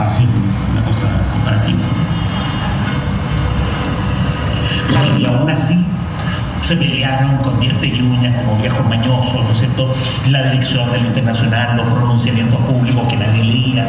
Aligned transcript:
Hacer 0.00 0.26
una 0.72 0.82
cosa 0.82 1.06
comparativa. 1.32 1.78
Y 5.18 5.26
aún 5.26 5.50
así, 5.50 5.84
se 6.66 6.76
pelearon 6.76 7.36
con 7.38 7.58
dientes 7.60 7.92
y 7.92 8.00
uñas 8.00 8.34
como 8.40 8.56
viejos 8.60 8.86
mañosos, 8.88 9.44
¿no 9.44 9.50
es 9.50 9.58
cierto? 9.58 9.94
La 10.28 10.50
dirección 10.50 10.90
del 10.92 11.06
internacional, 11.06 11.76
los 11.76 11.86
pronunciamientos 11.86 12.60
públicos 12.60 13.08
que 13.08 13.16
nadie 13.16 13.44
leía. 13.44 13.86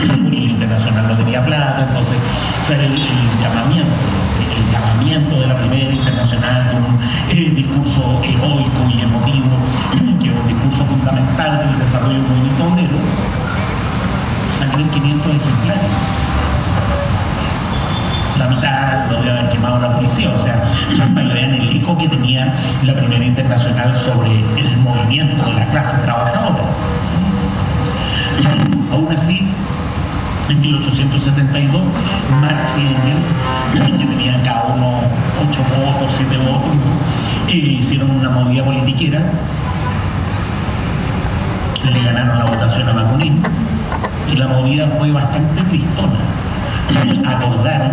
El 0.00 0.34
internacional 0.34 1.08
no 1.08 1.16
tenía 1.16 1.44
plata, 1.44 1.86
entonces, 1.88 2.16
el, 2.70 3.42
llamamiento, 3.42 3.92
el 4.56 4.72
llamamiento 4.72 5.40
de 5.40 5.46
la 5.46 5.56
primera 5.56 5.92
internacional, 5.92 6.70
un 6.76 7.02
el 7.30 7.54
discurso 7.54 8.20
heroico 8.22 8.80
y 8.90 9.00
emotivo, 9.00 9.56
que 10.20 10.28
es 10.28 10.34
un 10.34 10.48
discurso 10.48 10.84
fundamental 10.84 11.58
del 11.58 11.78
desarrollo 11.78 12.14
del 12.14 12.22
movimiento 12.22 12.64
obrero, 12.64 12.98
salió 14.62 14.84
en 14.84 14.90
500 14.90 15.26
ejemplares. 15.26 15.90
La 18.38 18.48
mitad 18.48 19.10
lo 19.10 19.20
debe 19.20 19.38
haber 19.38 19.50
quemado 19.50 19.80
la 19.80 19.96
policía, 19.96 20.30
o 20.30 20.42
sea, 20.42 20.62
para 21.14 21.34
vean 21.34 21.54
el 21.54 21.76
eco 21.76 21.98
que 21.98 22.08
tenía 22.08 22.54
la 22.84 22.94
primera 22.94 23.24
internacional 23.24 23.96
sobre 23.96 24.30
el 24.38 24.76
movimiento 24.78 25.44
de 25.44 25.54
la 25.54 25.66
clase 25.66 25.96
trabajadora. 25.98 26.62
Aún 28.92 29.08
así, 29.16 29.48
en 30.48 30.60
1872, 30.60 31.82
Marx 32.40 32.56
y 32.76 32.82
Engels, 32.82 33.98
que 33.98 34.06
tenían 34.06 34.42
cada 34.44 34.64
uno 34.74 35.00
8 35.50 35.58
votos, 35.76 36.14
7 36.16 36.36
votos, 36.38 36.70
hicieron 37.48 38.10
una 38.12 38.30
movida 38.30 38.64
politiquera, 38.64 39.22
le 41.84 42.02
ganaron 42.04 42.38
la 42.38 42.44
votación 42.44 42.88
a 42.88 42.92
Bakunin 42.92 43.42
y 44.30 44.36
la 44.36 44.46
movida 44.48 44.88
fue 44.98 45.10
bastante 45.10 45.62
tristona. 45.62 46.18
Acordaron 47.26 47.92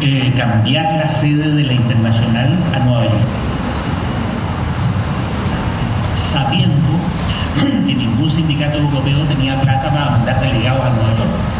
eh, 0.00 0.32
cambiar 0.36 0.84
la 0.94 1.08
sede 1.08 1.52
de 1.52 1.62
la 1.64 1.72
Internacional 1.72 2.50
a 2.74 2.84
Nueva 2.84 3.04
York, 3.04 3.14
sabiendo 6.32 7.86
que 7.86 7.94
ningún 7.94 8.30
sindicato 8.30 8.78
europeo 8.78 9.20
tenía 9.24 9.60
plata 9.60 9.90
para 9.90 10.10
mandar 10.10 10.40
delegados 10.40 10.84
a 10.84 10.90
Nueva 10.90 11.10
York. 11.16 11.56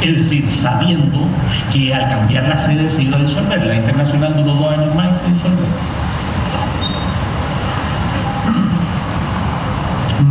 Es 0.00 0.16
decir, 0.16 0.50
sabiendo 0.50 1.26
que 1.72 1.94
al 1.94 2.08
cambiar 2.08 2.48
la 2.48 2.58
sede 2.58 2.90
se 2.90 3.02
iba 3.02 3.16
a 3.16 3.20
disolver. 3.20 3.66
La 3.66 3.76
internacional 3.76 4.34
duró 4.36 4.54
dos 4.54 4.72
años 4.72 4.94
más 4.94 5.16
y 5.16 5.20
se 5.20 5.32
disolvió. 5.32 5.91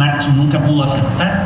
Marx 0.01 0.27
nunca 0.33 0.57
pudo 0.57 0.83
aceptar 0.83 1.45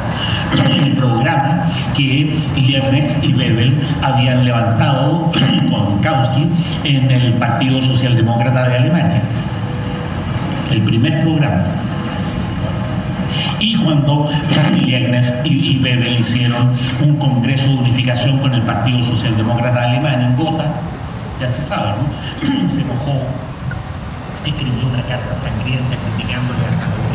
el 0.81 0.93
programa 0.93 1.65
que 1.93 2.39
Liebknecht 2.55 3.21
y 3.21 3.33
Bebel 3.33 3.77
habían 4.01 4.45
levantado 4.45 5.29
con 5.69 5.99
Kautsky 5.99 6.47
en 6.85 7.11
el 7.11 7.33
Partido 7.33 7.81
Socialdemócrata 7.81 8.69
de 8.69 8.77
Alemania. 8.77 9.21
El 10.71 10.81
primer 10.83 11.21
programa. 11.23 11.63
Y 13.59 13.75
cuando 13.75 14.29
Liebknecht 14.85 15.45
y 15.45 15.77
Bebel 15.79 16.21
hicieron 16.21 16.77
un 17.03 17.17
congreso 17.17 17.67
de 17.67 17.75
unificación 17.75 18.39
con 18.39 18.53
el 18.53 18.61
Partido 18.61 19.03
Socialdemócrata 19.03 19.81
de 19.81 19.87
Alemania 19.87 20.27
en 20.27 20.37
Gotha, 20.37 20.75
ya 21.41 21.51
se 21.51 21.61
sabe, 21.63 21.89
¿no? 21.99 22.69
Se 22.75 22.85
mojó, 22.85 23.19
escribió 24.45 24.87
una 24.87 25.01
carta 25.03 25.35
sangrienta 25.43 25.97
criticándole 25.97 26.59
al 26.69 27.14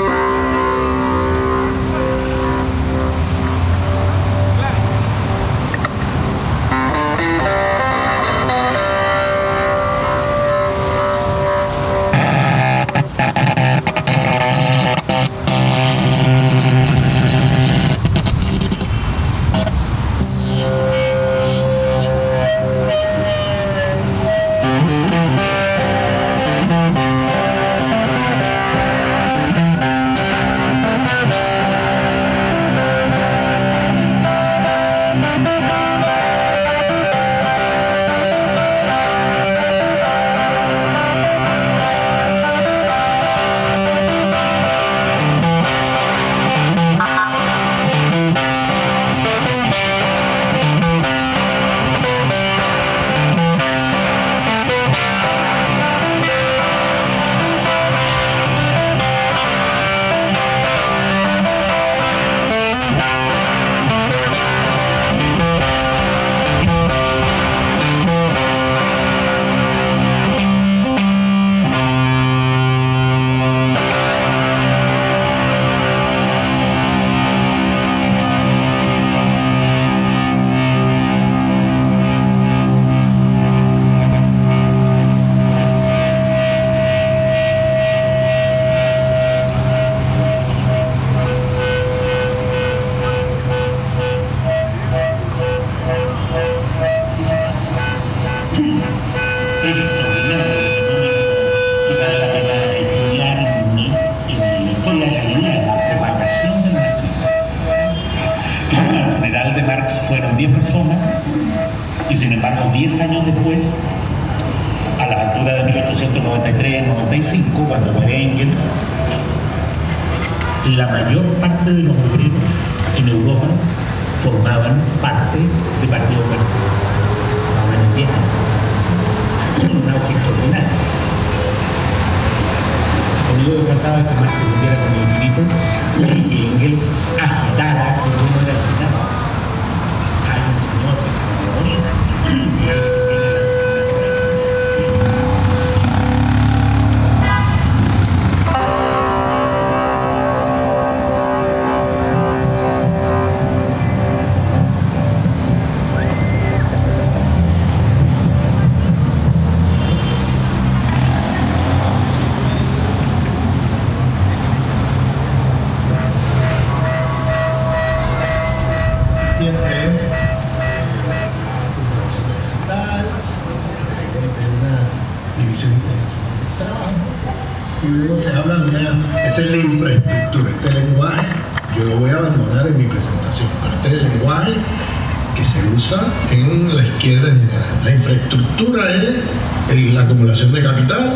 en 186.31 186.75
la 186.75 186.83
izquierda 186.83 187.29
en 187.29 187.39
general. 187.39 187.65
La 187.83 187.91
infraestructura 187.91 188.93
es 188.93 189.93
la 189.93 190.01
acumulación 190.01 190.51
de 190.51 190.63
capital, 190.63 191.13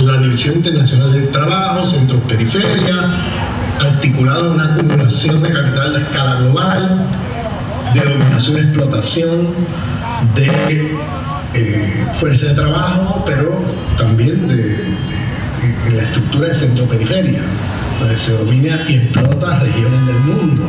la 0.00 0.16
división 0.18 0.56
internacional 0.56 1.12
del 1.12 1.28
trabajo, 1.28 1.86
centros 1.86 2.20
periferia, 2.22 3.16
articulado 3.80 4.46
en 4.46 4.52
una 4.52 4.74
acumulación 4.74 5.42
de 5.42 5.52
capital 5.52 5.92
de 5.92 6.02
escala 6.02 6.34
global, 6.36 7.06
de 7.94 8.00
dominación 8.00 8.56
explotación, 8.58 9.48
de 10.34 10.96
eh, 11.54 12.06
fuerza 12.18 12.46
de 12.46 12.54
trabajo, 12.54 13.22
pero 13.26 13.60
también 13.98 14.48
de, 14.48 14.76
la 15.94 16.02
estructura 16.02 16.48
de 16.48 16.54
centro-periferia, 16.54 17.40
donde 18.00 18.16
se 18.16 18.32
domina 18.32 18.80
y 18.88 18.94
explota 18.94 19.58
regiones 19.58 20.06
del 20.06 20.20
mundo 20.20 20.64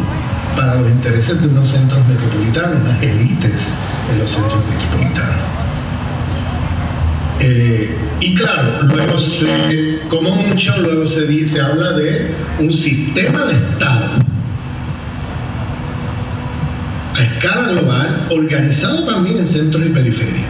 para 0.55 0.75
los 0.75 0.89
intereses 0.89 1.41
de 1.41 1.47
unos 1.47 1.69
centros 1.69 2.07
metropolitanos, 2.07 2.77
unas 2.81 3.01
élites 3.01 3.61
en 4.11 4.19
los 4.19 4.31
centros 4.31 4.61
metropolitanos. 4.69 5.35
Eh, 7.39 7.97
y 8.21 8.35
claro, 8.35 8.83
luego 8.83 9.19
se, 9.19 9.99
como 10.07 10.31
mucho, 10.31 10.77
luego 10.79 11.05
se 11.07 11.25
dice, 11.25 11.59
habla 11.59 11.91
de 11.91 12.33
un 12.59 12.73
sistema 12.73 13.45
de 13.45 13.53
Estado 13.53 14.23
a 17.15 17.21
escala 17.21 17.69
global, 17.73 18.25
organizado 18.29 19.03
también 19.05 19.39
en 19.39 19.47
centros 19.47 19.85
y 19.85 19.89
periferia. 19.89 20.45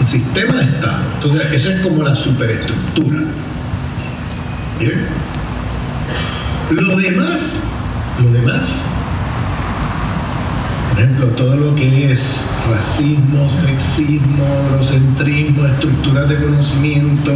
Un 0.00 0.06
sistema 0.06 0.58
de 0.58 0.64
Estado. 0.64 0.98
Entonces, 1.14 1.52
eso 1.52 1.70
es 1.70 1.80
como 1.80 2.02
la 2.02 2.14
superestructura. 2.14 3.18
¿Bien? 4.78 5.06
Lo 6.70 6.96
demás, 6.96 7.62
lo 8.20 8.32
demás, 8.32 8.66
por 10.90 11.00
ejemplo, 11.00 11.26
todo 11.28 11.54
lo 11.54 11.74
que 11.76 12.12
es 12.12 12.20
racismo, 12.68 13.48
sexismo, 13.64 14.44
eurocentrismo, 14.72 15.64
estructuras 15.66 16.28
de 16.28 16.36
conocimiento, 16.36 17.32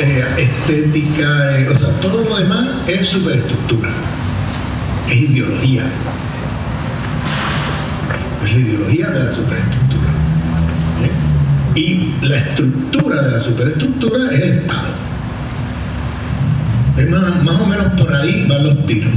eh, 0.00 0.24
estética, 0.38 1.58
eh, 1.58 1.68
o 1.68 1.76
sea, 1.76 1.90
todo 2.00 2.24
lo 2.24 2.38
demás 2.38 2.68
es 2.86 3.06
superestructura, 3.06 3.90
es 5.10 5.16
ideología. 5.16 5.84
Es 8.46 8.52
la 8.54 8.58
ideología 8.60 9.10
de 9.10 9.24
la 9.24 9.34
superestructura. 9.34 10.10
Y 11.74 12.14
la 12.22 12.38
estructura 12.38 13.22
de 13.22 13.30
la 13.30 13.40
superestructura 13.42 14.32
es 14.32 14.40
el 14.40 14.50
Estado. 14.52 15.13
Más 16.96 17.60
o 17.60 17.66
menos 17.66 18.00
por 18.00 18.14
ahí 18.14 18.46
van 18.48 18.64
los 18.64 18.86
tiros. 18.86 19.12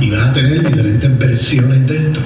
Y 0.00 0.10
vas 0.10 0.26
a 0.26 0.32
tener 0.32 0.66
diferentes 0.68 1.18
versiones 1.18 1.86
de 1.86 1.96
esto 1.96 2.20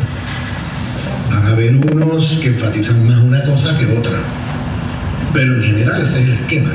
van 1.31 1.46
a 1.46 1.49
haber 1.50 1.76
unos 1.93 2.26
que 2.40 2.49
enfatizan 2.49 3.06
más 3.06 3.19
una 3.19 3.44
cosa 3.44 3.77
que 3.79 3.86
otra. 3.86 4.19
Pero 5.32 5.56
en 5.56 5.62
general 5.62 6.03
ese 6.03 6.22
es 6.22 6.27
el 6.27 6.32
esquema. 6.32 6.70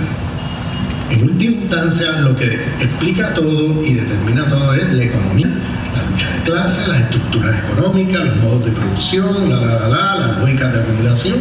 En 1.09 1.23
última 1.23 1.51
instancia, 1.61 2.11
lo 2.21 2.35
que 2.35 2.55
explica 2.79 3.33
todo 3.33 3.83
y 3.83 3.95
determina 3.95 4.45
todo 4.45 4.73
es 4.73 4.93
la 4.93 5.03
economía, 5.03 5.47
la 5.47 6.09
lucha 6.09 6.29
de 6.29 6.41
clases, 6.43 6.87
las 6.87 7.01
estructuras 7.01 7.55
económicas, 7.65 8.23
los 8.25 8.37
modos 8.37 8.65
de 8.65 8.71
producción, 8.71 9.49
la, 9.49 9.57
la, 9.57 9.79
la, 9.79 9.87
la, 9.87 10.15
las 10.15 10.39
lógicas 10.39 10.73
de 10.73 10.79
acumulación. 10.79 11.37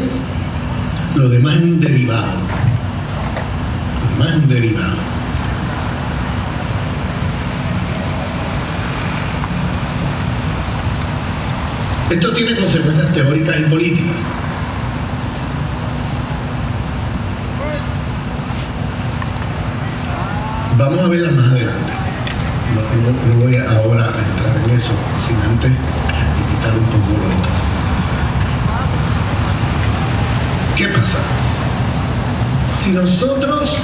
Lo 1.15 1.29
demás 1.29 1.57
es 1.57 1.63
un 1.63 1.81
derivado. 1.81 2.33
Lo 4.03 4.25
demás 4.25 4.37
es 4.37 4.43
un 4.43 4.49
derivado. 4.49 5.20
Esto 12.11 12.33
tiene 12.33 12.57
consecuencias 12.57 13.13
teóricas 13.13 13.61
y 13.61 13.63
políticas. 13.63 14.17
Vamos 20.77 20.99
a 20.99 21.09
verlas 21.09 21.33
más 21.33 21.53
adelante. 21.53 21.93
No, 22.75 23.41
voy 23.45 23.57
ahora 23.57 24.07
a 24.07 24.09
entrar 24.09 24.57
en 24.65 24.71
eso, 24.77 24.91
sin 25.25 25.37
antes 25.37 25.71
quitar 25.71 26.73
un 26.77 26.85
poco 26.87 27.13
lo 27.13 27.29
otro. 27.29 27.51
¿Qué 30.77 30.89
pasa? 30.89 31.19
Si 32.83 32.91
nosotros 32.91 33.77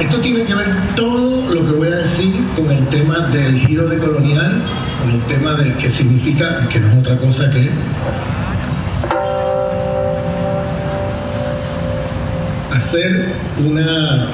esto 0.00 0.20
tiene 0.20 0.44
que 0.44 0.54
ver 0.54 0.76
todo 0.94 1.54
lo 1.54 1.66
que 1.66 1.72
voy 1.72 1.88
a 1.88 1.96
decir 1.96 2.44
con 2.54 2.70
el 2.70 2.86
tema 2.88 3.20
del 3.28 3.66
giro 3.66 3.88
de 3.88 3.98
colonial, 3.98 4.62
con 4.98 5.10
el 5.10 5.20
tema 5.22 5.52
de 5.52 5.74
qué 5.74 5.90
significa, 5.90 6.68
que 6.68 6.80
no 6.80 6.90
es 6.90 6.98
otra 6.98 7.16
cosa 7.18 7.50
que 7.50 7.70
hacer 12.72 13.34
una 13.64 14.28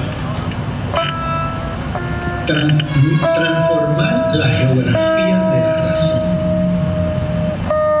transformar 2.45 4.35
la 4.35 4.47
geografía 4.47 5.37
de 5.51 5.59
la 5.61 5.75
razón. 5.89 6.21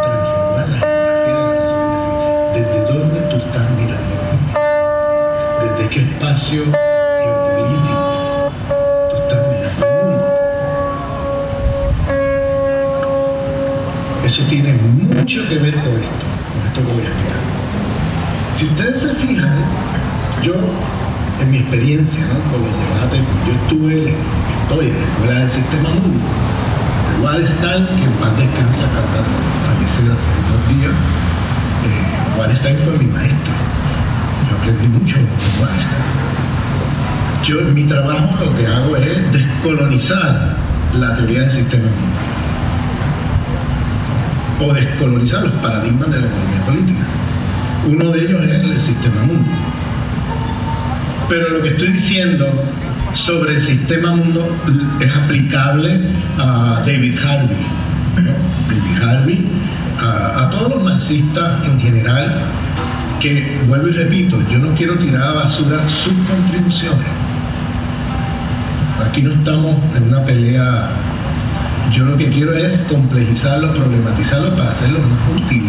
Transformar 0.03 0.69
la 0.69 0.79
geografía 0.79 1.35
de 1.35 1.55
la 1.55 1.61
razón. 1.61 2.53
Desde 2.53 2.79
dónde 2.85 3.19
tú 3.21 3.35
estás 3.37 3.67
mirando. 3.71 4.15
Desde 5.61 5.89
qué 5.89 5.99
espacio 6.01 6.94
mucho 15.25 15.43
que 15.49 15.57
ver 15.57 15.73
con 15.73 15.89
esto, 15.89 16.25
con 16.53 16.67
esto 16.67 16.79
que 16.85 16.93
voy 16.93 17.01
a 17.01 17.09
explicar. 17.09 17.41
Si 18.59 18.65
ustedes 18.65 19.01
se 19.01 19.15
fijan, 19.15 19.57
yo, 20.43 20.53
en 21.41 21.49
mi 21.49 21.57
experiencia 21.57 22.21
con 22.51 22.61
los 22.61 22.69
debates, 22.69 23.21
yo 23.41 23.53
estuve, 23.57 24.13
estoy 24.61 24.85
en 24.89 25.01
la 25.01 25.07
escuela 25.07 25.39
del 25.39 25.49
sistema 25.49 25.89
mundo. 25.89 26.25
Wallenstein, 27.23 27.87
que 27.87 28.05
en 28.05 28.11
paz 28.21 28.37
descansa, 28.37 28.85
fallecer 29.65 30.13
hace 30.13 30.33
dos 30.45 30.61
días, 30.77 30.93
eh, 30.93 32.37
Wallenstein 32.39 32.77
fue 32.85 32.93
mi 32.99 33.05
maestro. 33.05 33.53
Yo 34.47 34.57
aprendí 34.57 34.87
mucho 34.89 35.15
de 35.17 35.25
Wallenstein. 35.57 36.05
Yo 37.45 37.61
en 37.61 37.73
mi 37.73 37.83
trabajo 37.85 38.45
lo 38.45 38.55
que 38.55 38.67
hago 38.67 38.95
es 38.95 39.33
descolonizar 39.33 40.55
la 40.93 41.15
teoría 41.15 41.41
del 41.41 41.51
sistema 41.51 41.85
mundo 41.85 42.24
o 44.59 44.73
descolonizar 44.73 45.43
los 45.43 45.53
paradigmas 45.53 46.09
de 46.11 46.21
la 46.21 46.27
economía 46.27 46.65
política. 46.65 47.05
Uno 47.87 48.11
de 48.11 48.21
ellos 48.21 48.43
es 48.43 48.69
el 48.69 48.81
sistema 48.81 49.21
mundo. 49.23 49.49
Pero 51.29 51.49
lo 51.49 51.61
que 51.61 51.69
estoy 51.69 51.89
diciendo 51.89 52.47
sobre 53.13 53.53
el 53.53 53.61
sistema 53.61 54.11
mundo 54.11 54.55
es 54.99 55.15
aplicable 55.15 56.01
a 56.37 56.83
David 56.85 57.17
Harvey. 57.19 57.57
David 58.15 59.03
Harvey, 59.03 59.47
a, 59.99 60.49
todos 60.51 60.75
los 60.75 60.83
marxistas 60.83 61.65
en 61.65 61.79
general, 61.79 62.41
que 63.19 63.59
vuelvo 63.67 63.87
y 63.87 63.93
repito, 63.93 64.37
yo 64.51 64.59
no 64.59 64.73
quiero 64.75 64.95
tirar 64.95 65.23
a 65.23 65.33
basura 65.33 65.79
sus 65.89 66.13
contribuciones. 66.29 67.07
Aquí 69.05 69.21
no 69.21 69.33
estamos 69.33 69.75
en 69.95 70.03
una 70.03 70.23
pelea 70.23 70.89
yo 71.95 72.03
lo 72.03 72.17
que 72.17 72.29
quiero 72.29 72.53
es 72.53 72.77
complejizarlo, 72.89 73.73
problematizarlo 73.73 74.53
para 74.53 74.71
hacerlo 74.71 74.99
más 74.99 75.43
útil 75.43 75.63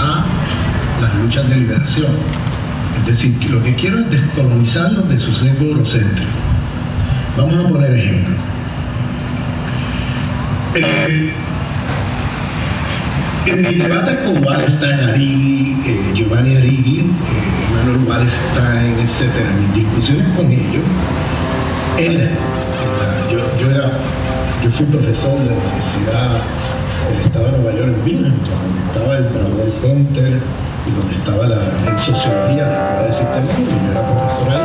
a 0.00 0.24
las 1.02 1.14
luchas 1.16 1.46
de 1.50 1.56
liberación. 1.56 2.12
Es 3.00 3.06
decir, 3.06 3.50
lo 3.50 3.62
que 3.62 3.74
quiero 3.74 3.98
es 3.98 4.10
descolonizarlo 4.10 5.02
de 5.02 5.18
su 5.20 5.34
sesgo 5.34 5.66
eurocéntrico. 5.66 6.30
Vamos 7.36 7.62
a 7.62 7.68
poner 7.68 7.94
ejemplo. 7.94 8.34
Eh, 10.76 11.32
en 13.46 13.62
mi 13.62 13.74
debate 13.74 14.18
con 14.24 14.44
Wallenstein, 14.44 15.00
Arigui, 15.00 15.76
eh, 15.84 16.12
Giovanni 16.14 16.56
Arigui, 16.56 17.00
eh, 17.00 17.04
Manuel 17.74 18.08
Wallenstein, 18.08 18.94
etc., 18.98 19.30
mis 19.60 19.84
discusiones 19.84 20.26
con 20.34 20.50
ellos, 20.50 20.84
él, 21.98 22.30
yo, 23.30 23.38
yo 23.60 23.70
era 23.70 23.92
yo 24.62 24.70
fui 24.72 24.86
profesor 24.86 25.38
de 25.38 25.46
la 25.46 25.52
Universidad 25.52 26.40
del 27.08 27.20
Estado 27.24 27.44
de 27.46 27.52
Nueva 27.58 27.72
York 27.78 27.94
en 27.94 28.04
Binghamton, 28.04 28.58
donde 28.58 28.82
estaba 28.86 29.16
el 29.16 29.24
Broadway 29.24 29.72
Center 29.80 30.40
y 30.86 30.90
donde 30.90 31.14
estaba 31.14 31.46
la 31.46 31.56
en 31.86 31.98
sociología 31.98 32.66
la 32.66 33.02
del 33.02 33.12
sistema 33.12 33.52
y 33.56 33.64
yo 33.68 33.90
era 33.90 34.02
profesor 34.02 34.48
ahí. 34.50 34.64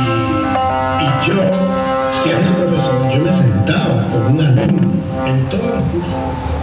Y, 0.00 1.04
y 1.04 1.08
yo, 1.28 1.40
siendo 2.22 2.50
profesor, 2.56 2.96
yo 3.12 3.20
me 3.22 3.32
sentaba 3.36 4.08
con 4.10 4.22
un 4.34 4.40
alumno 4.40 4.88
en 5.26 5.44
todos 5.46 5.66
los 5.66 5.82
cursos. 5.90 6.56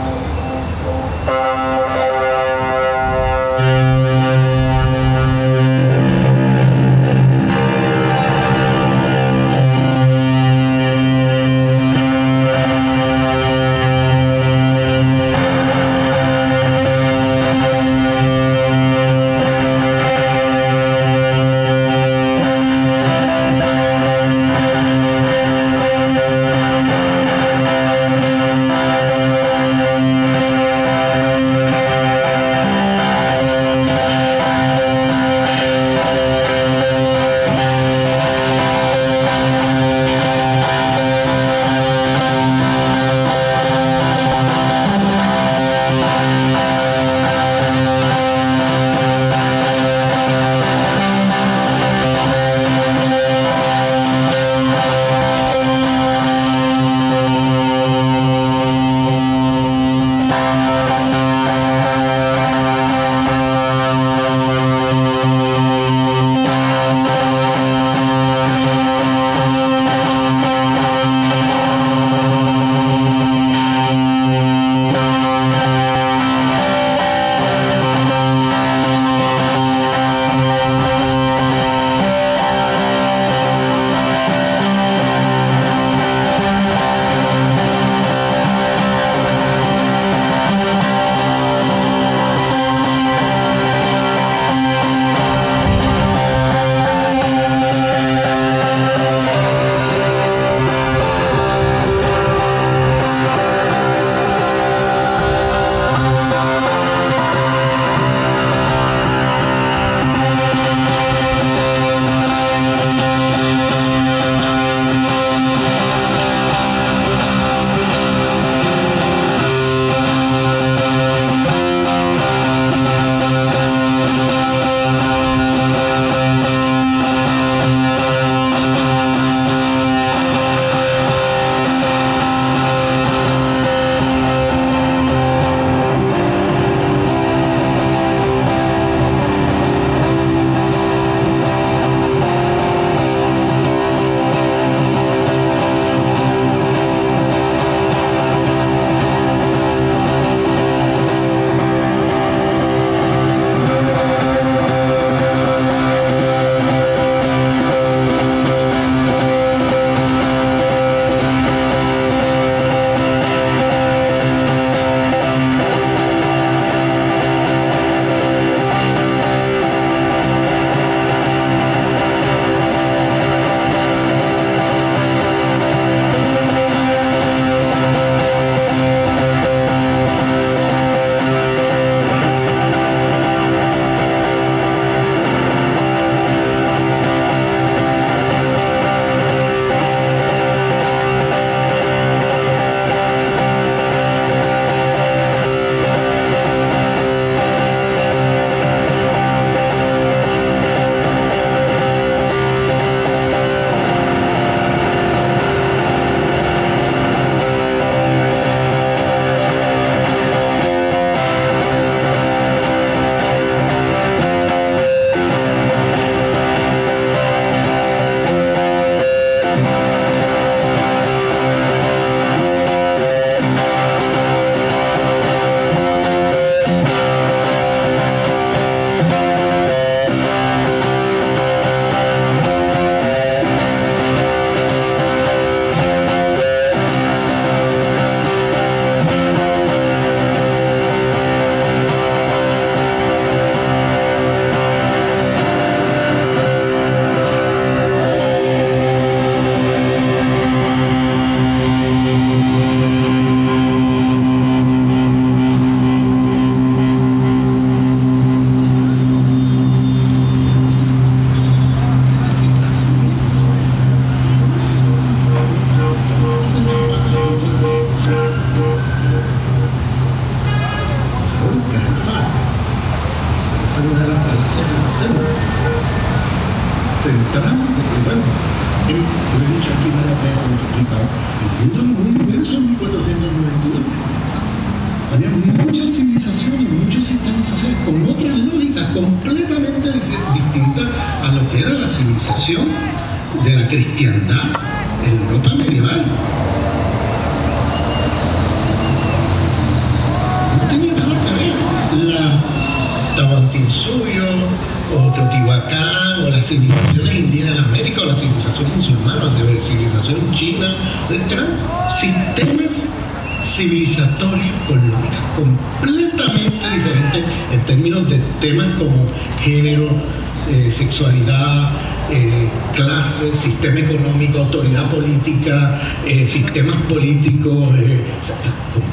Eh, 326.06 326.28
sistemas 326.28 326.76
políticos, 326.84 327.70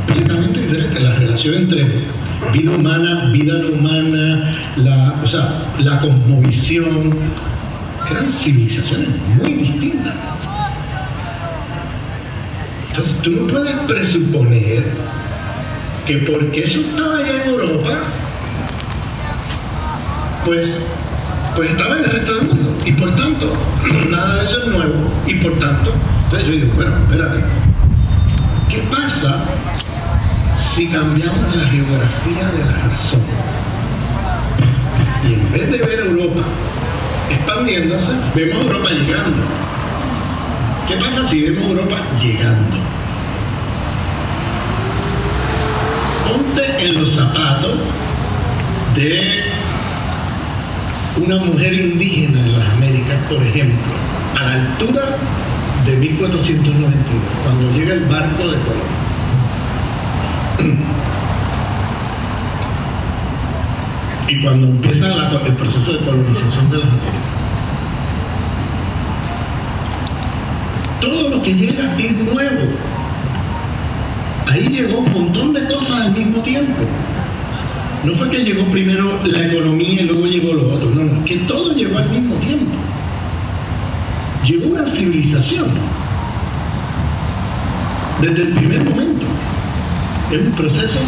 completamente 0.06 0.60
diferentes. 0.60 1.02
La 1.02 1.14
relación 1.16 1.54
entre 1.54 1.86
vida 2.52 2.70
humana, 2.72 3.30
vida 3.32 3.54
no 3.54 3.68
humana, 3.68 4.56
la, 4.76 5.14
o 5.22 5.28
sea, 5.28 5.62
la 5.78 6.00
cosmovisión, 6.00 7.14
eran 8.10 8.28
civilizaciones 8.28 9.08
muy 9.36 9.54
distintas. 9.54 10.14
Entonces 12.90 13.16
tú 13.22 13.30
no 13.30 13.46
puedes 13.46 13.74
presuponer 13.86 14.84
que 16.06 16.18
porque 16.18 16.64
eso 16.64 16.80
estaba 16.80 17.18
allá 17.18 17.44
en 17.44 17.50
Europa, 17.50 17.90
pues, 20.44 20.76
pues 21.54 21.70
estaba 21.70 21.98
en 21.98 22.04
el 22.04 22.10
resto 22.10 22.34
del 22.34 22.48
mundo. 22.48 22.76
Y 22.84 22.92
por 22.92 23.14
tanto, 23.14 23.52
nada 24.10 24.36
de 24.36 24.44
eso 24.44 24.62
es 24.62 24.68
nuevo. 24.68 24.89
Y 25.26 25.34
por 25.34 25.58
tanto, 25.58 25.92
entonces 26.24 26.48
yo 26.48 26.52
digo, 26.52 26.72
bueno, 26.74 26.92
espérate, 26.96 27.44
¿qué 28.68 28.78
pasa 28.90 29.44
si 30.58 30.88
cambiamos 30.88 31.56
la 31.56 31.66
geografía 31.66 32.48
de 32.52 32.64
la 32.64 32.88
razón? 32.88 33.20
Y 35.28 35.34
en 35.34 35.52
vez 35.52 35.70
de 35.70 35.78
ver 35.78 36.00
Europa 36.00 36.40
expandiéndose, 37.30 38.12
vemos 38.34 38.64
Europa 38.64 38.90
llegando. 38.90 39.42
¿Qué 40.88 40.96
pasa 40.96 41.26
si 41.26 41.42
vemos 41.42 41.70
Europa 41.70 41.96
llegando? 42.20 42.76
Ponte 46.26 46.88
en 46.88 47.00
los 47.00 47.12
zapatos 47.12 47.78
de 48.96 49.44
una 51.24 51.36
mujer 51.36 51.74
indígena 51.74 52.40
en 52.40 52.58
las 52.58 52.68
Américas, 52.70 53.16
por 53.28 53.42
ejemplo, 53.42 53.92
a 54.38 54.42
la 54.42 54.52
altura 54.52 55.16
de 55.86 55.96
1492, 55.96 57.22
cuando 57.44 57.72
llega 57.72 57.94
el 57.94 58.04
barco 58.04 58.48
de 58.48 58.56
Colón. 58.58 59.00
Y 64.28 64.42
cuando 64.42 64.66
empieza 64.68 65.06
el 65.06 65.54
proceso 65.54 65.92
de 65.92 65.98
colonización 65.98 66.70
de 66.70 66.78
las 66.78 66.86
Américas. 66.86 67.40
Todo 71.00 71.30
lo 71.30 71.42
que 71.42 71.54
llega 71.54 71.96
es 71.98 72.12
nuevo. 72.12 72.60
Ahí 74.46 74.68
llegó 74.68 74.98
un 74.98 75.12
montón 75.12 75.52
de 75.52 75.64
cosas 75.66 76.02
al 76.02 76.12
mismo 76.12 76.42
tiempo. 76.42 76.82
No 78.04 78.14
fue 78.14 78.30
que 78.30 78.38
llegó 78.38 78.64
primero 78.66 79.20
la 79.24 79.46
economía 79.46 80.02
y 80.02 80.04
luego 80.04 80.26
llegó 80.26 80.54
lo 80.54 80.74
otro, 80.74 80.90
no, 80.90 81.04
no, 81.04 81.24
que 81.24 81.36
todo 81.38 81.74
llegó 81.74 81.98
al 81.98 82.08
mismo 82.08 82.34
tiempo. 82.36 82.76
Llegó 84.44 84.68
una 84.68 84.86
civilización 84.86 85.68
desde 88.22 88.42
el 88.42 88.48
primer 88.54 88.90
momento. 88.90 89.22
Es 90.30 90.38
un 90.38 90.52
proceso 90.52 90.98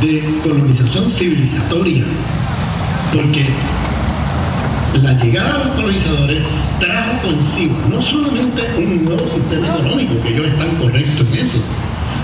de 0.00 0.22
colonización 0.42 1.08
civilizatoria, 1.10 2.04
porque 3.12 3.46
la 5.02 5.12
llegada 5.14 5.58
de 5.58 5.64
los 5.64 5.74
colonizadores 5.76 6.42
trajo 6.80 7.28
consigo 7.28 7.76
no 7.90 8.02
solamente 8.02 8.62
un 8.78 9.04
nuevo 9.04 9.24
sistema 9.34 9.74
económico, 9.74 10.20
que 10.22 10.28
ellos 10.30 10.46
están 10.46 10.68
correctos 10.76 11.26
en 11.32 11.46
eso, 11.46 11.58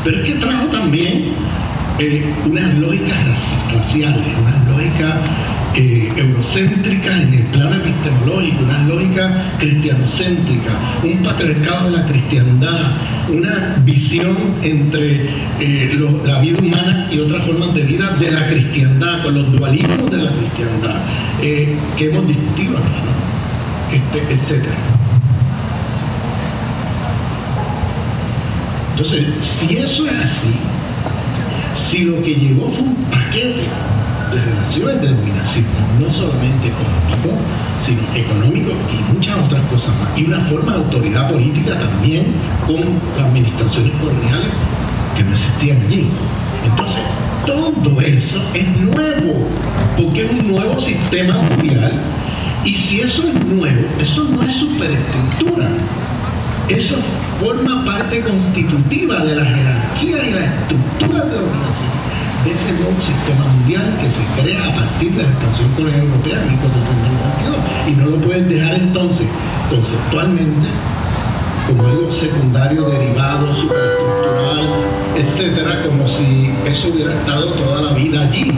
pero 0.05 0.18
es 0.18 0.24
que 0.24 0.35
trajo 0.35 0.66
también 0.66 1.33
eh, 1.98 2.33
unas 2.46 2.74
lógicas 2.74 3.18
raciales, 3.74 4.26
unas 4.40 4.68
lógicas 4.68 5.16
eh, 5.74 6.09
eurocéntricas 6.16 7.22
en 7.22 7.35
el 7.35 7.42
plano 7.44 7.76
epistemológico, 7.76 8.64
unas 8.64 8.87
lógicas 8.88 9.30
cristianocéntricas, 9.59 10.74
un 11.04 11.22
patriarcado 11.22 11.90
de 11.90 11.96
la 11.96 12.06
cristiandad, 12.06 12.92
una 13.28 13.76
visión 13.85 14.37
entre 14.62 15.30
eh, 15.61 15.98
la 16.24 16.40
vida 16.40 16.59
humana 16.61 17.09
y 17.11 17.20
otras 17.20 17.44
formas 17.46 17.74
de 17.74 17.83
vida 17.83 18.16
de 18.18 18.30
la 18.30 18.46
cristiandad, 18.48 19.22
con 19.22 19.35
los 19.35 19.52
dualismos 19.52 20.11
de 20.11 20.16
la 20.16 20.33
cristiandad, 20.33 20.96
que 21.40 21.78
hemos 21.98 22.26
discutido 22.26 22.78
aquí, 22.78 23.96
este, 23.96 24.35
etc. 24.35 24.64
Entonces, 28.92 29.26
si 29.40 29.76
eso 29.76 30.06
es 30.06 30.12
así, 30.12 30.54
si 31.76 32.04
lo 32.04 32.22
que 32.22 32.35
llegó 32.35 32.70
fue 32.70 32.83
un 32.83 32.94
paquete 33.11 33.64
de 34.31 34.40
relaciones 34.40 35.01
de 35.01 35.09
dominación, 35.09 35.64
no 36.01 36.11
solamente 36.11 36.69
económico, 36.69 37.38
sino 37.85 38.01
económico 38.14 38.71
y 38.90 39.12
muchas 39.14 39.38
otras 39.38 39.62
cosas 39.66 39.90
más, 39.99 40.16
y 40.16 40.25
una 40.25 40.40
forma 40.40 40.73
de 40.73 40.79
autoridad 40.79 41.31
política 41.31 41.79
también 41.79 42.27
con 42.66 42.81
las 43.16 43.27
administraciones 43.27 43.93
coloniales 44.01 44.51
que 45.16 45.25
no 45.25 45.33
existían 45.33 45.79
allí. 45.87 46.09
Entonces, 46.64 47.01
todo 47.47 48.01
eso 48.01 48.43
es 48.55 48.69
nuevo, 48.69 49.49
porque 49.97 50.25
es 50.25 50.31
un 50.31 50.53
nuevo 50.53 50.81
sistema 50.81 51.37
mundial, 51.37 51.93
y 52.64 52.75
si 52.75 53.01
eso 53.01 53.27
es 53.27 53.45
nuevo, 53.47 53.83
eso 54.01 54.25
no 54.25 54.43
es 54.43 54.55
superestructura, 54.55 55.69
eso 56.69 56.97
forma 57.40 57.85
parte 57.85 58.21
constitutiva 58.21 59.25
de 59.25 59.35
la 59.35 59.45
jerarquía 59.45 60.29
y 60.29 60.33
la 60.33 60.45
estructura 60.45 61.25
de 61.25 61.37
la 61.37 61.43
organización 61.43 61.99
ese 62.46 62.72
nuevo 62.72 63.00
sistema 63.00 63.44
mundial 63.53 63.98
que 64.00 64.09
se 64.09 64.42
crea 64.42 64.68
a 64.68 64.74
partir 64.74 65.12
de 65.12 65.22
la 65.22 65.29
expansión 65.29 65.70
colonial 65.72 66.00
europea 66.03 66.42
en 66.42 66.50
1492. 66.50 67.88
Y 67.88 67.90
no 67.92 68.07
lo 68.07 68.16
pueden 68.16 68.48
dejar 68.48 68.74
entonces 68.74 69.26
conceptualmente 69.68 70.68
como 71.66 71.87
algo 71.87 72.12
secundario, 72.12 72.88
derivado, 72.88 73.55
superestructural, 73.55 74.68
etcétera, 75.16 75.83
como 75.87 76.09
si 76.09 76.50
eso 76.66 76.88
hubiera 76.88 77.14
estado 77.14 77.46
toda 77.53 77.83
la 77.83 77.92
vida 77.92 78.22
allí 78.22 78.50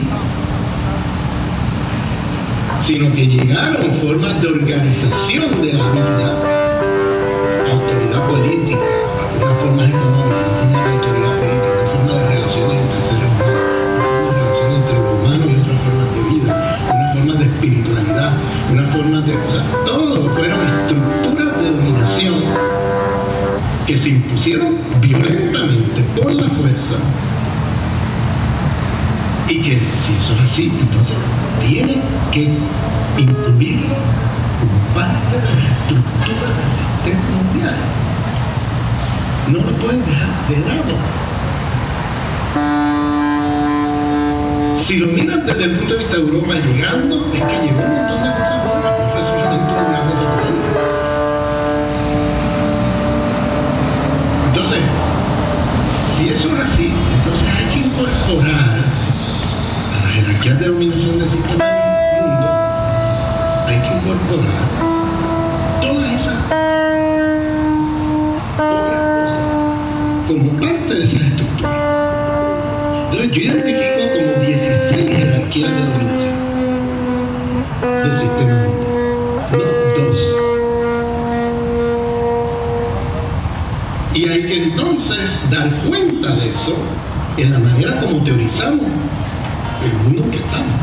sino 2.85 3.13
que 3.15 3.27
llegaron 3.27 3.93
formas 4.01 4.41
de 4.41 4.47
organización 4.49 5.61
de 5.61 5.71
la 5.71 5.89
vida 5.91 6.37
autoridad 7.71 8.27
política, 8.27 8.77
una 9.41 9.55
forma 9.55 9.83
una 19.13 19.21
forma 19.21 19.21
de... 19.21 19.33
Todo 19.85 20.29
fueron 20.31 20.59
estructuras 20.67 21.61
de 21.61 21.71
dominación 21.71 22.43
que 23.85 23.97
se 23.97 24.09
impusieron 24.09 24.77
violentamente 25.01 26.01
por 26.15 26.33
la 26.33 26.47
fuerza 26.47 26.95
y 29.49 29.57
que 29.57 29.77
si 29.77 30.13
eso 30.13 30.33
es 30.33 30.51
así, 30.51 30.71
entonces 30.79 31.15
tiene 31.67 32.01
que 32.31 32.49
incluirlo 33.17 33.95
como 34.59 34.79
parte 34.95 35.35
de 35.35 35.61
la 35.61 35.69
estructura 35.69 36.47
del 36.57 36.69
sistema 36.79 37.25
mundial. 37.43 37.75
No 39.49 39.59
lo 39.59 39.77
pueden 39.77 40.01
dejar 40.05 40.31
de 40.47 40.57
lado. 40.65 40.95
Si 44.79 44.97
lo 44.97 45.07
miran 45.07 45.45
desde 45.45 45.63
el 45.63 45.77
punto 45.77 45.93
de 45.93 45.99
vista 45.99 46.15
de 46.15 46.21
Europa 46.21 46.53
llegando, 46.55 47.25
es 47.33 47.41
que 47.43 47.65
llegó 47.65 47.79
un 47.79 47.95
montón 47.95 48.23
de 48.23 48.29
cosas 48.31 49.02
Entonces, 54.47 54.79
si 56.17 56.29
eso 56.29 56.47
es 56.55 56.59
así, 56.61 56.93
entonces 57.17 57.47
hay 57.55 57.65
que 57.73 57.79
incorporar 57.87 58.79
a 59.91 60.05
la 60.05 60.09
jerarquía 60.11 60.53
de 60.55 60.67
dominación 60.67 61.19
del 61.19 61.29
sistema 61.29 61.65
mundo, 62.19 62.47
hay 63.67 63.79
que 63.79 63.91
incorporar 63.95 64.63
todas 65.81 66.09
esas 66.13 66.37
cosas 66.43 66.93
como 70.27 70.45
parte 70.59 70.93
de 70.95 71.03
esas 71.03 71.21
estructuras. 71.21 71.71
Entonces 73.11 73.29
Entonces 73.29 73.31
yo 73.31 73.39
identifico 73.41 74.01
como 74.15 74.29
16 74.45 75.09
jerarquías 75.17 75.71
de 75.71 75.77
dominación 75.85 76.35
del 78.01 78.13
sistema 78.13 78.53
mundial, 78.53 78.72
entonces 85.03 85.37
dar 85.49 85.69
cuenta 85.81 86.35
de 86.35 86.49
eso 86.49 86.75
en 87.37 87.51
la 87.51 87.59
manera 87.59 87.99
como 87.99 88.23
teorizamos 88.23 88.85
el 89.83 89.93
mundo 89.93 90.31
que 90.31 90.37
estamos. 90.37 90.73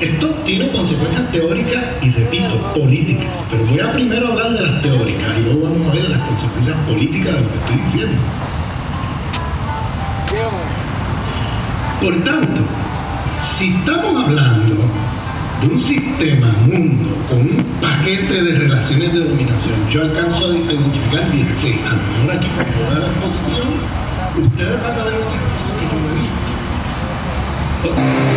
Esto 0.00 0.28
tiene 0.44 0.70
consecuencias 0.70 1.30
teóricas 1.32 1.82
y, 2.02 2.10
repito, 2.10 2.56
políticas. 2.74 3.30
Pero 3.50 3.64
voy 3.64 3.80
a 3.80 3.92
primero 3.92 4.28
hablar 4.28 4.52
de 4.52 4.60
las 4.60 4.82
teóricas 4.82 5.38
y 5.38 5.42
luego 5.42 5.62
vamos 5.62 5.90
a 5.90 5.94
ver 5.94 6.10
las 6.10 6.20
consecuencias 6.20 6.76
políticas 6.86 7.34
de 7.34 7.40
lo 7.40 7.48
que 7.50 7.56
estoy 7.56 7.76
diciendo. 7.86 8.18
Por 12.00 12.24
tanto, 12.24 12.60
si 13.56 13.74
estamos 13.74 14.24
hablando 14.24 14.74
de 15.60 15.68
un 15.68 15.80
sistema 15.80 16.52
mundo 16.66 17.10
con 17.28 17.38
un 17.38 17.64
paquete 17.80 18.42
de 18.42 18.58
relaciones 18.58 19.12
de 19.12 19.20
dominación, 19.20 19.74
yo 19.90 20.02
alcanzo 20.02 20.46
a 20.46 20.56
identificar 20.56 21.30
16. 21.30 21.76
A 21.86 21.90
lo 21.90 21.96
mejor 21.96 22.36
aquí 22.36 22.48
con 22.56 22.66
toda 22.66 22.98
la 23.00 23.06
exposición, 23.06 23.68
ustedes 24.44 24.82
van 24.82 24.92
a 24.92 25.04
ver 25.04 25.14
otras 25.14 25.40
cosas 25.42 25.72
que 25.78 25.86
yo 25.86 25.96
no 26.00 26.08
he 26.08 26.16
visto. 27.90 28.35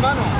mano 0.00 0.35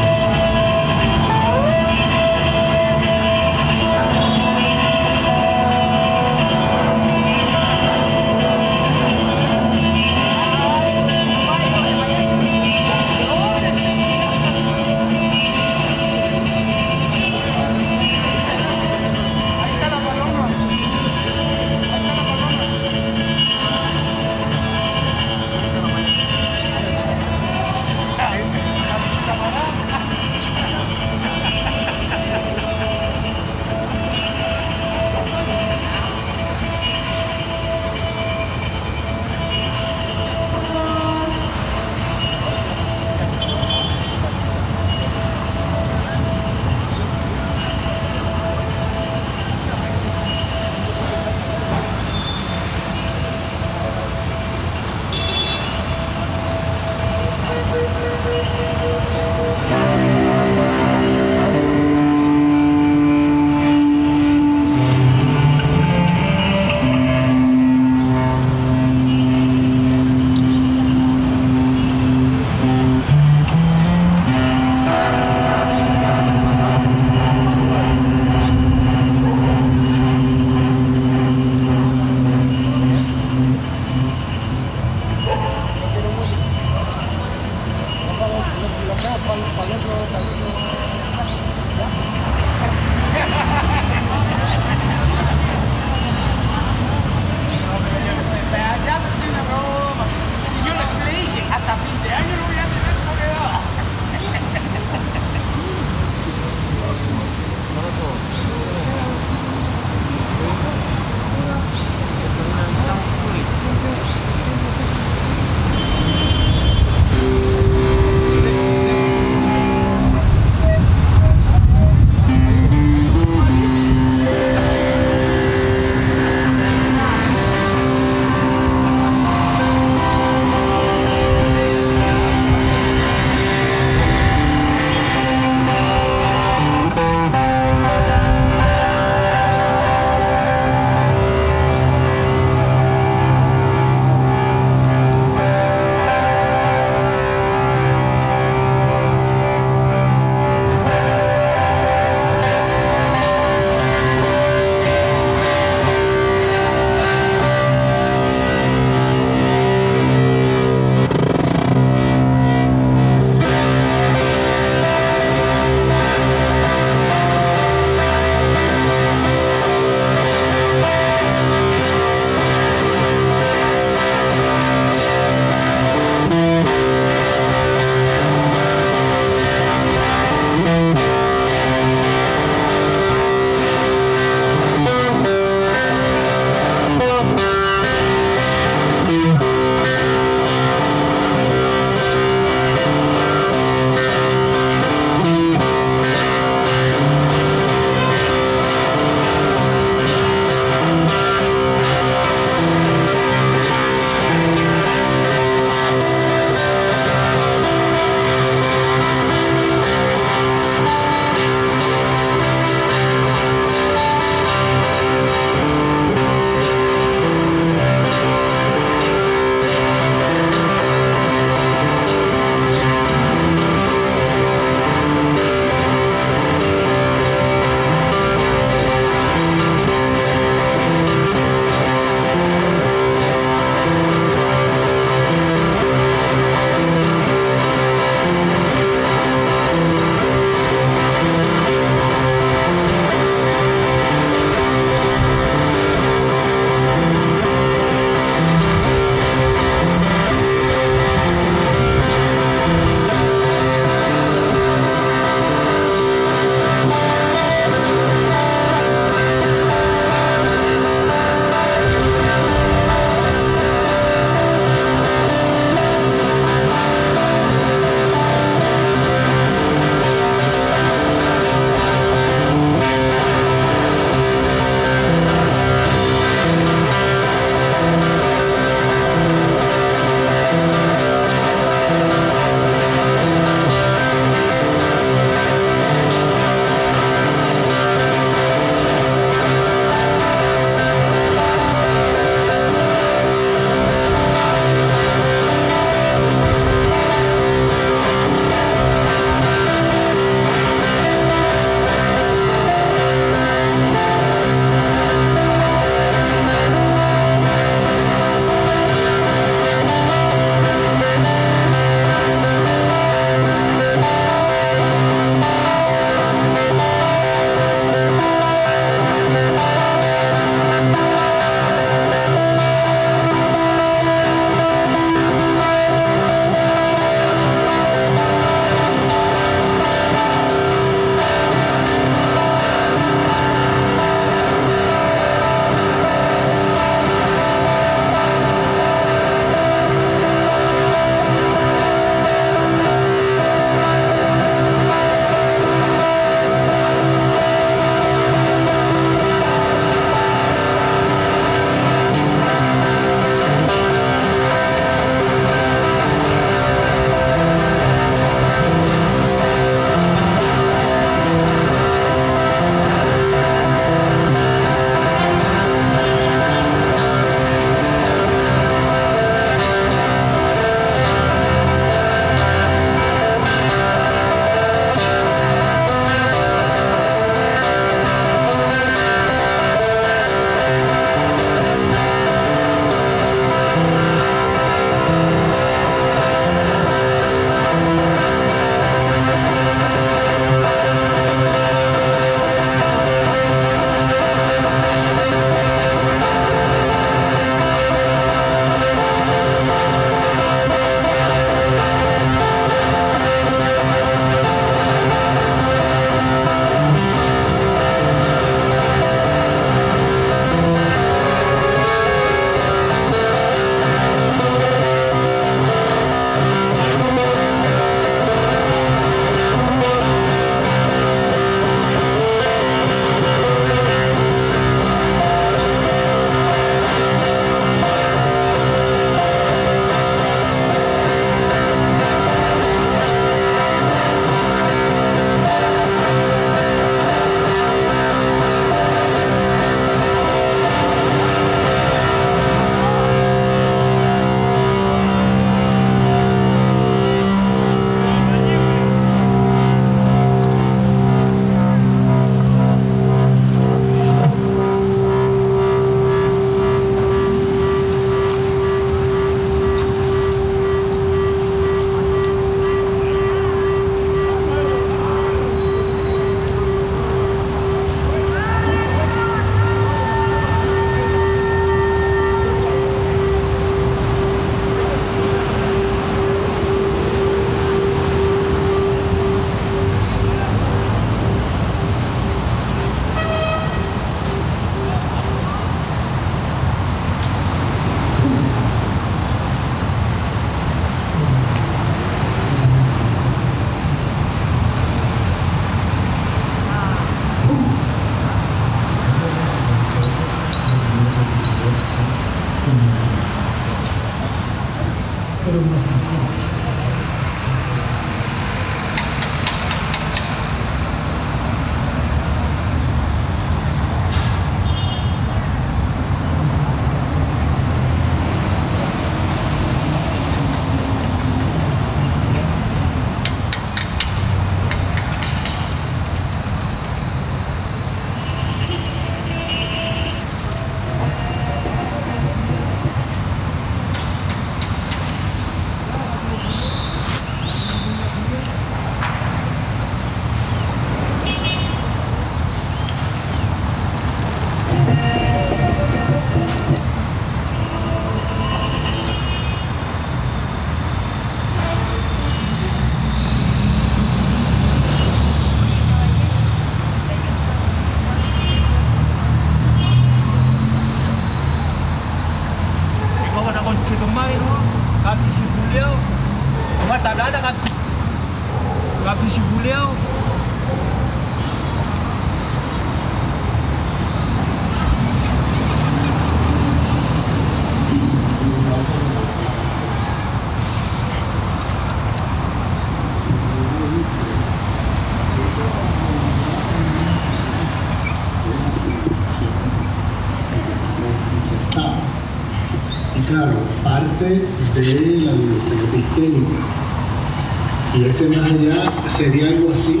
sería 599.22 599.50
algo 599.50 599.70
así, 599.72 600.00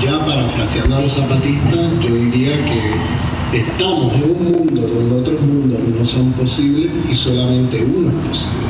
ya 0.00 0.24
parafraseando 0.24 0.96
a 0.96 1.00
los 1.00 1.12
zapatistas, 1.12 1.90
yo 2.00 2.14
diría 2.14 2.56
que 2.64 3.58
estamos 3.58 4.14
en 4.14 4.22
un 4.30 4.44
mundo 4.44 4.82
donde 4.82 5.14
otros 5.16 5.40
mundos 5.40 5.80
no 5.98 6.06
son 6.06 6.32
posibles 6.32 6.92
y 7.10 7.16
solamente 7.16 7.84
uno 7.84 8.10
es 8.10 8.28
posible. 8.28 8.68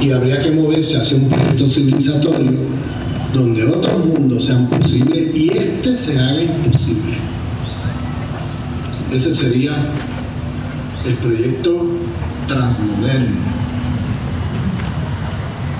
Y 0.00 0.12
habría 0.12 0.40
que 0.40 0.52
moverse 0.52 0.96
hacia 0.96 1.16
un 1.16 1.28
proyecto 1.28 1.68
civilizatorio 1.68 2.58
donde 3.32 3.66
otros 3.66 4.06
mundos 4.06 4.44
sean 4.44 4.68
posibles 4.68 5.34
y 5.34 5.48
este 5.48 5.96
se 5.96 6.16
haga 6.16 6.40
imposible. 6.40 7.16
Ese 9.12 9.34
sería 9.34 9.72
el 11.04 11.14
proyecto 11.14 11.84
transmoderno. 12.46 13.40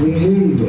Un 0.01 0.23
mundo, 0.23 0.67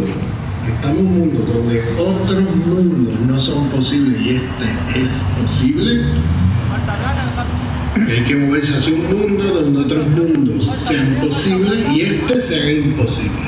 estamos 0.71 0.99
en 0.99 1.07
un 1.07 1.19
mundo 1.19 1.53
donde 1.53 1.83
otros 1.97 2.43
mundos 2.65 3.19
no 3.27 3.39
son 3.39 3.69
posibles 3.69 4.21
y 4.21 4.29
este 4.35 4.99
es 4.99 5.09
posible. 5.41 6.05
Hay 7.95 8.23
que 8.23 8.35
moverse 8.35 8.75
hacia 8.75 8.93
un 8.93 9.07
mundo 9.07 9.43
donde 9.45 9.79
otros 9.79 10.07
mundos 10.07 10.77
sean 10.87 11.15
posibles 11.15 11.89
y 11.91 12.01
este 12.01 12.41
se 12.41 12.55
haga 12.55 12.71
imposible. 12.71 13.41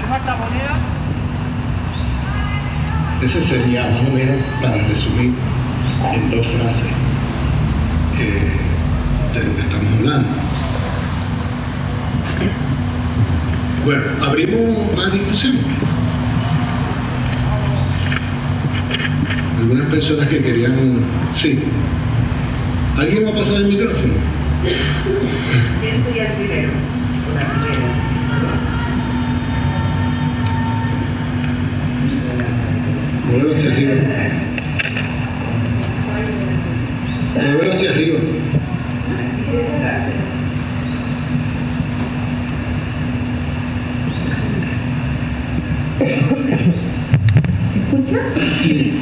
Ese 3.23 3.41
sería 3.41 3.83
más 3.83 4.09
o 4.09 4.13
menos, 4.13 4.35
para 4.61 4.77
resumir 4.87 5.33
en 6.13 6.31
dos 6.31 6.45
frases, 6.45 6.91
eh, 8.19 8.51
de 9.33 9.43
lo 9.43 9.55
que 9.55 9.61
estamos 9.61 9.93
hablando. 9.99 10.29
Bueno, 13.85 14.03
abrimos 14.21 14.95
más 14.95 15.11
discusión. 15.11 15.57
Algunas 19.67 19.89
personas 19.91 20.29
que 20.29 20.41
querían... 20.41 20.71
Sí. 21.35 21.59
¿Alguien 22.97 23.25
va 23.25 23.31
a 23.31 23.33
pasar 23.33 23.55
el 23.55 23.67
micrófono? 23.67 24.13
¿Quién 25.81 26.03
sería 26.05 26.31
el 26.31 26.37
primero? 26.37 26.69
O 27.29 27.35
la 27.35 27.41
primera. 27.49 27.81
Muévelo 33.29 33.55
hacia 33.57 33.71
arriba. 33.73 33.93
Muévelo 37.35 37.73
hacia 37.73 37.89
arriba. 37.89 38.19
¿Se 47.73 47.79
escucha? 47.79 48.19
Sí. 48.63 48.93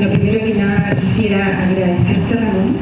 Bueno, 0.00 0.14
primero 0.14 0.40
que 0.46 0.54
nada 0.54 0.96
quisiera 0.96 1.44
agradecerte, 1.60 2.34
Ramón, 2.34 2.72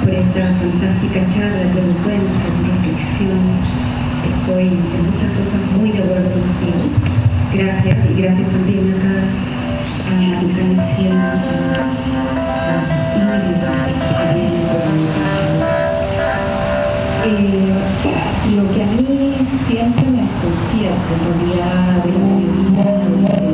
por 0.00 0.14
esta 0.14 0.54
fantástica 0.62 1.26
charla 1.34 1.58
de 1.58 1.80
elocuencia, 1.82 2.46
de 2.54 2.70
reflexión. 2.70 3.42
Estoy 4.30 4.68
en 4.68 5.02
muchas 5.10 5.26
cosas 5.34 5.58
muy 5.76 5.90
de 5.90 5.98
acuerdo 5.98 6.30
contigo. 6.30 6.86
Gracias 7.52 7.98
y 8.08 8.22
gracias 8.22 8.48
también 8.48 8.94
acá 8.94 9.26
a 10.06 10.40
Encarnación, 10.40 11.18
a 11.18 11.34
eh, 17.26 17.74
lo 18.54 18.62
que 18.72 18.80
a 18.82 18.86
mí 18.86 19.34
siempre 19.66 20.06
me 20.12 20.22
desconcierta, 20.22 21.10
en 21.10 21.22
realidad, 21.26 22.04
de 22.04 22.10
la 22.12 22.18
mayoría 22.22 22.86
de 22.86 23.50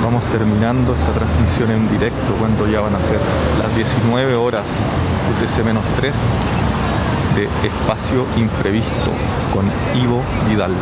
Vamos 0.00 0.22
terminando 0.30 0.94
esta 0.94 1.12
transmisión 1.12 1.72
en 1.72 1.88
directo 1.88 2.34
cuando 2.38 2.68
ya 2.68 2.80
van 2.80 2.94
a 2.94 3.00
ser 3.00 3.18
las 3.58 3.74
19 3.74 4.36
horas 4.36 4.64
UTC-3 5.40 6.12
de 7.34 7.44
Espacio 7.66 8.24
Imprevisto 8.36 9.10
con 9.52 9.66
Ivo 10.00 10.22
Vidal. 10.48 10.72